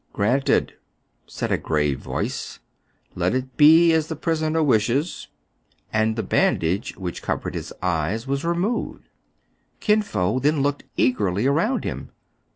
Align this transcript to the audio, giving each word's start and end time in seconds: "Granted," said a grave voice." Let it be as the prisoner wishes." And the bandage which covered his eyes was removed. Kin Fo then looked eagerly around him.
"Granted," 0.13 0.73
said 1.27 1.51
a 1.51 1.59
grave 1.59 1.99
voice." 1.99 2.57
Let 3.15 3.35
it 3.35 3.55
be 3.55 3.93
as 3.93 4.07
the 4.07 4.15
prisoner 4.15 4.63
wishes." 4.63 5.27
And 5.93 6.15
the 6.15 6.23
bandage 6.23 6.97
which 6.97 7.21
covered 7.21 7.53
his 7.53 7.71
eyes 7.83 8.25
was 8.25 8.43
removed. 8.43 9.07
Kin 9.79 10.01
Fo 10.01 10.39
then 10.39 10.63
looked 10.63 10.85
eagerly 10.97 11.45
around 11.45 11.83
him. 11.83 12.09